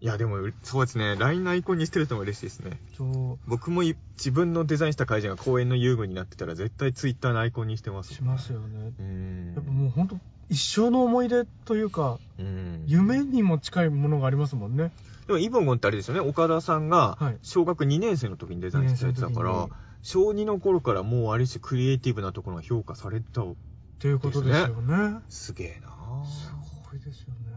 [0.00, 1.16] いや、でも、うそうですね。
[1.16, 2.78] LINE のアイコンにしてるとも嬉しいですね。
[2.96, 3.38] そう。
[3.46, 8.14] 僕もい自分のデザインした会社が公園の遊具になってたら、絶対 Twitter のアイコンにしてます。
[8.14, 8.92] しますよね。
[8.98, 10.18] うーんやっぱもう本当
[10.50, 12.84] 一生の思い出というか、うん。
[12.86, 14.92] 夢にも近いものがありますもんね。
[15.26, 16.20] でも、イボゴンってあれですよね。
[16.20, 23.42] 岡田さんがはい、小学2年生の時にデザインしたやつだから、2年生の時小2の頃からもうあれしクリエイティブなところが評価された。
[23.42, 23.54] っ
[23.98, 25.20] ていうことですよね。
[25.28, 25.88] すげえな
[26.24, 26.52] す
[26.88, 27.47] ごいですよね。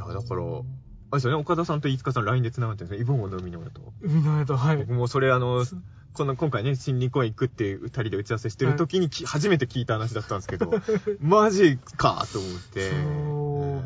[0.00, 0.42] いいよねいや、だから、
[1.12, 3.02] あれですよね、岡田さんと飯塚さん LINE で繋がってるんですね。
[3.02, 3.92] イボゴンの海の親と。
[4.00, 4.92] 海の間、はい僕。
[4.92, 5.76] もそれあのす、
[6.12, 10.72] この今回ね、新日公園行くって二人で打ち合わせしてる時にき、初めて聞いた話だったんですけど、
[11.20, 12.90] マジかと思って。
[12.90, 12.96] そ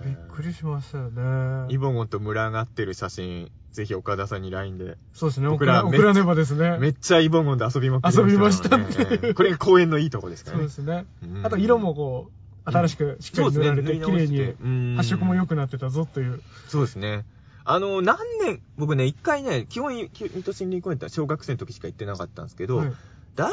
[0.02, 1.72] う、びっくりしましたよね。
[1.72, 4.96] イボゴンと群がってる写真、ぜひ岡田さんに LINE で。
[5.12, 6.78] そうですね、僕ら送らねばですね。
[6.78, 10.68] めっちゃイボゴンで遊びまくり遊びましたねっていうこれが公園のいいとこですからね。
[10.68, 11.06] そうですね。
[11.22, 15.48] うんあと色もこう、新しくしっかり塗られて、綺麗にに発色も良く。
[15.50, 16.40] くなってたぞという。
[16.68, 17.24] そうですね。
[17.64, 22.92] あの、何年、僕ね、一回ね、基本、水戸森林公園って小学生の時しか行ってなかったんですけど、はい
[23.36, 23.50] 大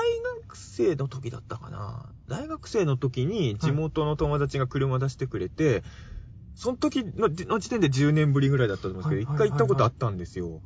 [0.47, 5.83] 学生の時だったかな大学生の時に地元の友達が車出してくれて、
[6.53, 10.61] その時のの時点で10年ぶりぐらいだったと思うんですけど、一、はいはい回行ったことあったんですよ。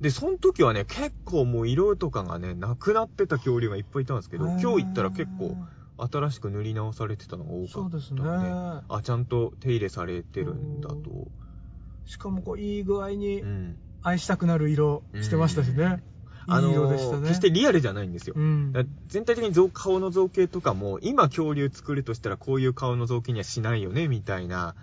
[0.00, 5.56] で、その時はね、結構もう色とかがね、なくなってた恐竜がいっぱいいたんですけど、今日行ったら結構
[5.98, 8.20] 新しく塗り直されてたのが多かったそうんですね。
[8.22, 10.96] あ、ちゃんと手入れされてるんだと。
[12.04, 13.78] しかもこう、いい具合にうん。
[14.04, 16.02] 愛したくなる色してましたしね。
[16.48, 18.34] あのいい色でしたね決してリアルじゃないんですよ。
[18.36, 18.72] うん。
[19.06, 24.74] 全体的に造顔の造形とかも、今恐竜作るとしたらこういう顔の造形にはしないよね、みたいな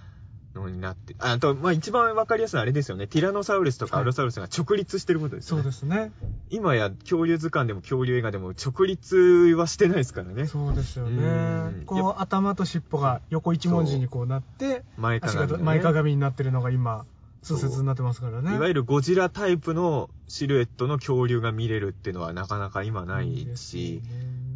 [0.56, 1.16] のになって。
[1.20, 3.08] ああと、まあ一番わかりやすいのはあれですよね。
[3.08, 5.64] ティラノサウルスとかアロサウルスが直立してることですよね。
[5.64, 6.12] そうですね。
[6.50, 9.18] 今や恐竜図鑑でも恐竜映画でも直立
[9.56, 10.48] はしてないですからね。
[10.48, 11.84] そうですようねん。
[11.86, 17.06] こう、頭と尻尾が横一文字にこうなって、足前かがみ、ね、が前かがみになってるのが今、
[17.42, 18.56] 通説になってますからね。
[18.56, 24.02] いわゆるゴジラタイプのシルエットの恐竜が見れるっていうのはなかなか今ないし、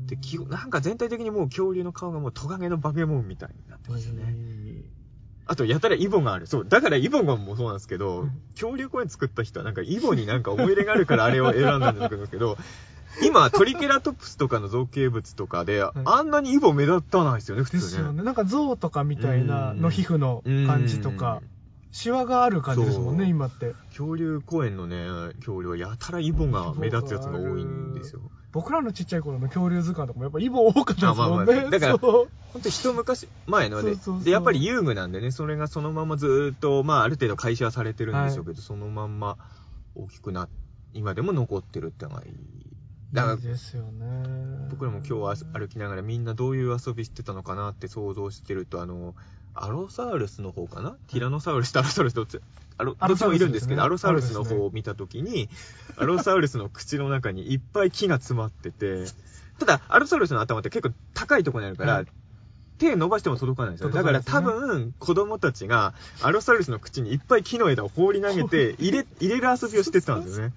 [0.08, 4.36] で、きなんか全体的にもう恐竜の顔がもうトカゲのバケモンみたいになってますよね。
[5.45, 6.47] あと、やたらイボがある。
[6.47, 6.65] そう。
[6.67, 12.58] だからイボがもそうなんですけど、うん恐竜公園作った人はなんかイボになんか思い入れがあるからあれを選んだんだけど、
[13.21, 17.82] 今、トリケラトプスとかの造形物とかで、あんなにイボ目立たないですよね、普通ね。
[17.82, 18.23] ですよね。
[18.23, 21.41] なんか象とかみたいなの皮膚の感じとか、
[21.91, 23.75] シワがある感じですもんね、今って。
[23.89, 25.06] 恐竜公園のね、
[25.38, 28.21] 恐竜はやたらイボが目立つやつが多いんですよ。
[28.54, 31.60] 僕らのちっちゃい頃の恐竜図鑑とかもやっぱイボ多かったですもんあまあまね。
[31.68, 39.38] あだからそうほんと一昔前のねそうそうそうで、やっぱり遊具なんでね、それがそのままずーっと、まあある程度回収はされてるんでしょうけど、そのまんま
[39.96, 40.48] 大きくな、
[40.94, 42.34] 今でも残ってるってのがいい。
[43.12, 44.06] だからいいですよね。
[44.70, 49.16] 僕らも今日歩きながらみんなどういう遊びしてたのかなって想像してると、あの、
[49.56, 50.92] アロサウルスの方かな？
[51.08, 52.39] ティラノサウルスとアロサウルスどっち？
[52.78, 55.50] アロどっちもいるんですけど、アロサウルスの方を見たときに、
[55.98, 59.06] アロサウルスの口の中にいっぱい木が詰まってて、
[59.60, 62.08] ただ、アロサウルスの頭って結構高いところにあるから、はい。
[62.80, 63.92] 手伸ばしても届かないんですよ。
[63.92, 70.54] だから多分、子供たちが、アロサウルスの口にいっぱい木の枝を放り投げて、入れ、入れる遊びをしてたんですよね。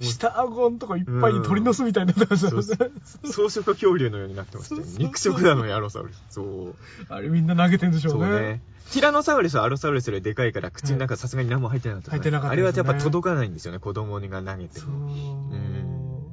[0.00, 2.90] 下顎とかいっぱい鳥の巣みたいになってますよね。
[3.24, 6.22] 草食恐竜のようになってましたよそうそうそう肉食なのにアロサウルス。
[6.30, 6.74] そう。
[7.08, 8.18] あれみんな投げてんでしょね。
[8.18, 8.60] そううね。
[8.92, 14.90] ティラノサウルスはアロサウルスよりでかいから、口の中さすがに何も入ってなかった、入ってなかったあれはやっぱ届かないんですよね、子供が投げてそう。
[14.90, 16.32] も。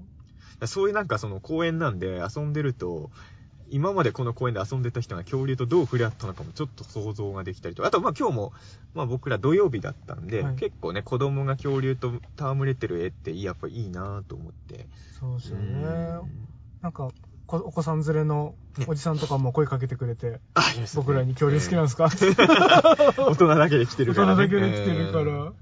[0.65, 3.09] そういうなんかその公園なんで遊んでると、
[3.73, 7.83] 今までこの公園で遊んでた人が恐竜とどう触れ合ったのかもちょっと想像ができたりと。
[7.85, 8.53] あとまあ今日も、
[8.93, 14.87] まあ僕ら土曜日だったんで、はい結構ね、子供が恐竜と戯れてる絵ってやっぱいいなと思って。
[15.19, 16.47] そうですよねうん。
[16.81, 17.09] なんか、
[17.47, 18.55] こお子さん連れの
[18.87, 20.39] おじさんとかも声かけてくれて、 ね
[20.95, 22.05] 僕らに恐竜好きなんですか？
[22.13, 22.27] って。
[23.17, 24.43] 大人だけで来てるから、ね。
[24.43, 25.53] 大人だけで来てるかうんら。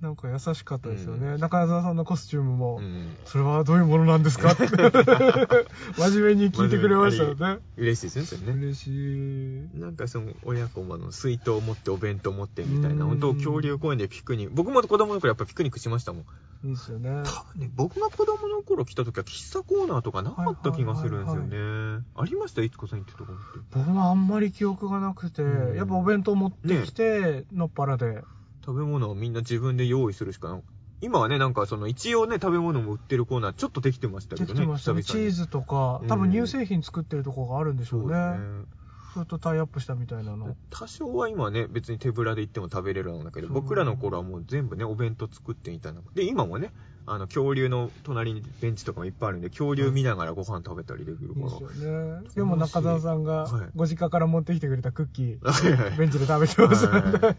[0.00, 1.38] なんか優しかったですよね。
[1.38, 4.52] 中澤さんのコスチュームも、うんそれはどういうものなんですか？
[4.52, 4.66] って。
[4.66, 7.62] 真面目に聞いてくれましたよね。
[7.76, 8.52] 嬉しいですね。
[8.52, 9.78] 嬉しい。
[9.78, 14.54] なんかその親子もあの水筒を持ってお弁当持ってみたいな、うん本当恐竜公園でピクニック。
[14.54, 16.22] 僕も子供の頃やっぱピクニックしましたもん。
[16.64, 17.22] いいですよね。
[17.24, 22.04] 多分ね、僕が子供の頃来た時は喫茶コーナーとかなかった気がするんですよね。
[22.14, 22.62] ありました？
[22.62, 23.66] いつこさん行ってところって。
[23.72, 28.22] 僕もあんまり記憶がなくて、うんやっぱお弁当持ってきて、のっぱらで。
[28.66, 30.60] 食べ物をみんな自分で用意するしかな
[31.00, 34.60] 今はね、なんかその一応ね、食べ物も売ってるコーナーちょっとできてましたけでどね。
[34.60, 35.02] きてましたね。
[35.02, 38.66] チ久々にーズとか、多分乳製品作ってるとこがあるんでしょそううね。
[39.12, 40.56] それとタイアップしたみたいなの。
[40.70, 46.00] 多少は今ね、別に手ぶらで行っても食べれるんだけど、そう僕らの頃はもう全部ね、お弁当作ってみたいな。
[46.14, 46.72] で、今もね、
[47.08, 51.46] あの、恐竜の隣にベンチとかもいっぱいあるんで、恐竜見ながらご飯食べたりできるから。
[51.46, 52.28] いいですよね。
[52.34, 57.00] でも中澤さんがはいご実家から持ってきてくれたクッキー、はいはいベンチで食べてますよね。
[57.00, 57.36] はい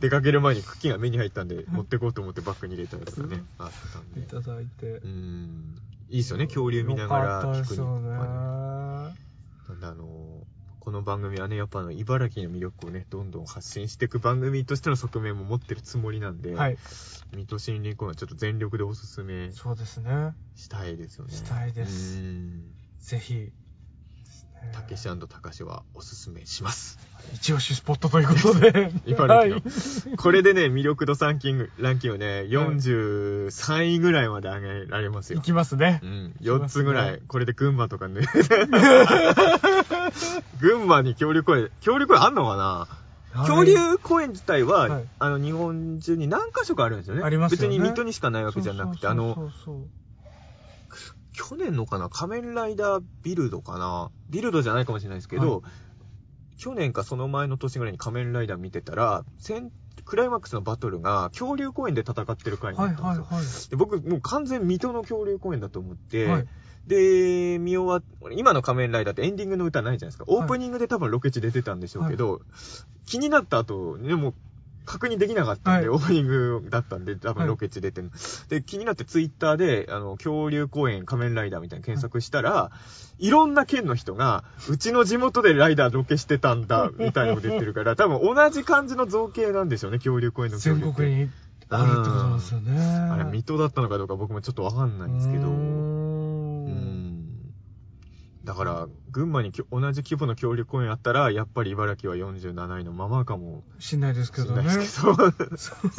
[0.00, 4.20] 出かける前にクッキーが目に入ったんで、持ってこうと思ってバッグに入れたりとかね、あったんで。
[4.20, 5.06] いただいてう。
[5.06, 5.76] ん。
[6.08, 8.00] いいですよね、恐竜見ながらったピクニッ。
[8.00, 8.10] クね。
[9.68, 10.39] なんであの
[10.80, 16.78] この番組はね、やっぱあの、茨城の魅力をね、どんどん発信していく番組としての側面も持ってるつもりなんで、はい。
[17.32, 20.32] 水戸森林公園はちょっと全力でおすすめそうですね。
[20.56, 21.32] したいですよね。
[21.34, 22.74] したいですうん。
[22.98, 23.52] ぜひ。
[24.72, 26.98] たけしたかしはおすすめします。
[27.34, 28.92] 一押しスポットということで。
[29.06, 29.62] 茨城のは
[30.14, 30.16] い。
[30.16, 35.42] これでね、魅力度ランキング、ランキングをね、43位ぐらいまで上げられますよ行。
[35.42, 36.06] きますねう。
[36.06, 36.34] ん。
[36.40, 37.20] きますね4つぐらい。
[37.26, 38.22] これで群馬とかね。
[40.60, 42.88] 群馬に恐竜公園、恐竜公園あんのかな？
[43.32, 47.22] 恐竜公園自体は、はいあの、日本中に何箇所かあるんですよね。
[47.22, 49.99] ありますよね別に水戸にしかないわけじゃなくて、あの、そうそうそう
[51.40, 52.10] 去年のかな？
[52.10, 54.10] 仮面ライダービルドかな？
[54.28, 55.62] ビルドじゃないかもしれないですけど、
[56.58, 59.72] 去年かその前の年ぐらいに仮面ライダー見てたら、戦
[60.04, 63.24] クライマックスのバトルが恐竜公園で戦ってる回にはないったんですよ。
[63.24, 63.70] はいはい。
[63.70, 66.48] で僕、もう完全水戸の恐竜公園だと思って、はい
[66.86, 70.24] で、見終わっ今の仮面ライダーってエンディングの歌ないじゃないですか。
[70.28, 72.40] オープニングで多分ロケ地出てたんでしょうけど、
[73.04, 74.34] 気になった後、ね、もう
[74.90, 78.10] 確認できなかったんで、はいオープニングだったんで、多分ロケ地出てる、
[78.48, 82.72] で、気になってツイッターで、あの、恐竜公園仮面ライダーみたいな検索したら、
[83.20, 90.84] いろんな県の人が、うちの地元でライダーロケしてたんだ、 みたいなこと言ってるから、多分同じ感じの造形なんでしょうね、恐竜公園の恐竜って。
[90.86, 91.30] 全国に
[91.68, 92.80] あるってことなんですよね。
[93.12, 95.89] あれ、水戸だったのかどうか僕もちょっとわかんないんですけど。
[98.44, 104.62] だから、群馬に同じ規模の協力公園あったら、やっぱり茨城は47位のままかもしんないですけどね。
[104.62, 105.06] しれないですけ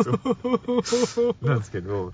[0.03, 0.83] ど。
[0.83, 2.13] そう なんですけど、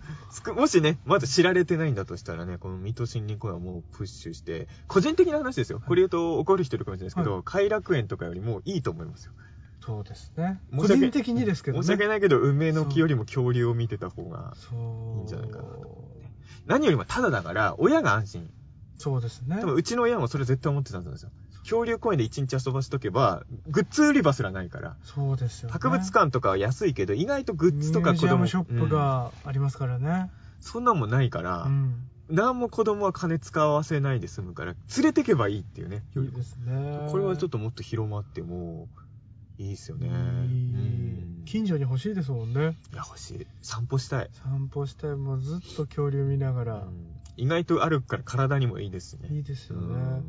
[0.53, 5.81] もしね、まだ知られてないんだとしたらね、この水戸森林公園はもうプッシュして、個人的な話ですよ。
[5.85, 9.33] これ言うと怒る人いるかもしれないですけど、偕楽園とかよりもいいと思いますよ。
[9.79, 10.59] そうですね。
[10.75, 11.83] 個人的にですけどね。
[11.83, 15.19] 申し訳ないけど、梅の木よりも恐竜を見てた方が、そう。
[15.19, 16.07] いいんじゃないかなと
[16.65, 18.49] 何よりもただだから、親が安心。
[18.97, 19.57] そうですね。
[19.57, 21.31] でもうちの親もそれ絶対思ってたんですよ。
[21.63, 24.95] 恐竜公園で一日遊ばしとけば、グッズ売り場すらないから。
[25.03, 25.73] そうですよね。
[25.73, 30.31] 博物館とかは安いけど、意外とグッズとか子供ミュージアムショップうんがありますからね。
[30.61, 32.07] そんなんもないから、うん。
[32.29, 36.03] 何も子供は金使わせないで済むから、連れてけばいいっていうね。
[36.15, 37.07] いいですね。
[37.11, 38.87] これはちょっともっと広まっても
[39.57, 40.07] いいですよね。
[40.07, 42.77] うん近所に欲しいですもんね。
[42.93, 43.47] いや、欲しい。
[43.61, 44.29] 散歩したい。
[44.33, 45.15] 散歩したい。
[45.15, 46.75] もうずっと恐竜見ながら。
[46.75, 49.29] うん意外と歩くから体にもいいですしね。
[49.31, 50.23] いいですようんね。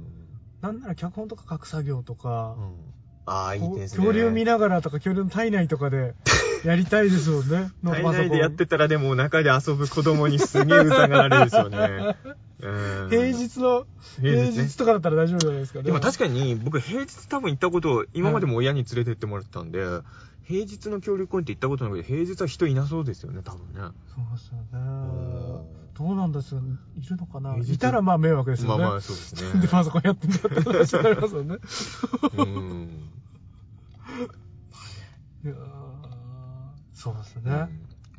[0.61, 2.99] なんなら脚本とか書く作業とか、うん
[3.31, 3.99] ああ、いいですね。
[3.99, 6.15] 恐竜見ながらとか恐竜の体内とかで
[6.65, 7.71] やりたいですもんね。
[7.85, 12.17] 体内でやってたらでも中で遊ぶ子供にすげえ疑われるでしょうね。
[12.61, 13.87] うん平日の、
[14.21, 15.83] 平平日ね日とかだったら大丈夫じゃないですか。
[15.83, 19.81] でも確かかに僕平日多分行ったこと、今までも親に連れてってもらったんで、
[20.49, 23.75] 平日の恐竜公園って行ったことなくて、平日は人いなそうですよね、多分ね。
[23.75, 23.91] そう
[24.33, 25.89] ですようんね。
[25.93, 26.63] どうなんですよ。
[26.97, 28.83] いるのかないたらまあ迷惑ですよね。
[28.83, 29.61] まあまあそうですね。
[29.61, 31.57] でパソコンやってんだって話になりますよね。
[32.39, 33.11] うん。
[35.45, 35.59] いやー
[36.95, 37.69] そうですうんね。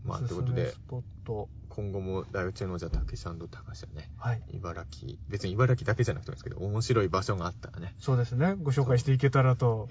[0.05, 1.49] まあ、ということでス、ポット。
[1.69, 3.47] 今後も大宇宙のじゃたけし高橋は
[3.95, 4.41] ね、はい。
[4.53, 8.55] 茨城、別に茨城だけじゃなくてもいいですけど、面白い場所があったらね、そうですね。
[8.61, 9.89] ご紹介していけたらと。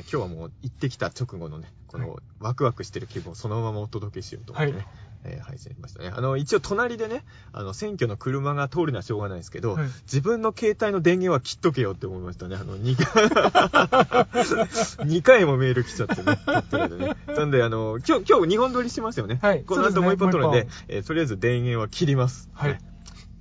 [0.00, 4.86] 今日はもう行ってきた直後のね、このワクワクしてる気分をそのままお届けしようと思ってね、はい
[5.24, 6.10] えー配信しましたね。
[6.14, 12.56] あの、一応隣でね、あの、選挙の車が通るのはしょうがないですけど、はい自分の携帯の電源は切っとけよって思いましたね。
[12.56, 13.26] あの、2回、
[15.06, 17.16] 2回もメール来ちゃってね、ね。
[17.34, 19.38] なんで、あの、今日、今日2本撮りしますよね。
[19.42, 22.48] はいこの後もう一本撮るんで、ですえーとりあえず電源は切ります。
[22.54, 22.80] はいね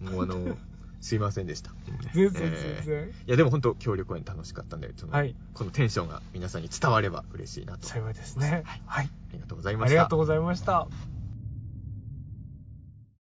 [0.01, 0.57] もうあの、
[1.01, 1.71] すいませんでした。
[2.13, 3.07] 全然えー全然。
[3.27, 7.87] いや、でも本当、協力公演楽しかったんで、そのはいこのテンションが皆さんに伝われば嬉しいなと。
[7.87, 8.63] 幸いですね。
[8.85, 9.09] はい。
[9.09, 9.91] ありがとうございました。
[9.91, 10.87] ありがとうございました。